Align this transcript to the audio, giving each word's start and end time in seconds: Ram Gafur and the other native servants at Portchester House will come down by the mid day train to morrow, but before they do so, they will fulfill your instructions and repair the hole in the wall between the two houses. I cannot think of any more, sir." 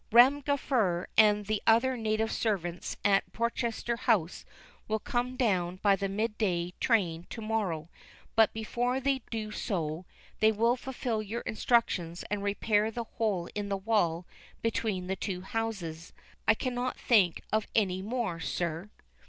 Ram 0.11 0.41
Gafur 0.41 1.05
and 1.15 1.45
the 1.45 1.61
other 1.67 1.95
native 1.95 2.31
servants 2.31 2.97
at 3.05 3.31
Portchester 3.33 3.97
House 3.97 4.45
will 4.87 4.97
come 4.97 5.35
down 5.35 5.75
by 5.75 5.95
the 5.95 6.09
mid 6.09 6.39
day 6.39 6.73
train 6.79 7.27
to 7.29 7.39
morrow, 7.39 7.87
but 8.35 8.51
before 8.51 8.99
they 8.99 9.21
do 9.29 9.51
so, 9.51 10.07
they 10.39 10.51
will 10.51 10.75
fulfill 10.75 11.21
your 11.21 11.41
instructions 11.41 12.23
and 12.31 12.41
repair 12.41 12.89
the 12.89 13.03
hole 13.03 13.47
in 13.53 13.69
the 13.69 13.77
wall 13.77 14.25
between 14.63 15.05
the 15.05 15.15
two 15.15 15.41
houses. 15.41 16.13
I 16.47 16.55
cannot 16.55 16.97
think 16.99 17.43
of 17.53 17.67
any 17.75 18.01
more, 18.01 18.39
sir." 18.39 18.89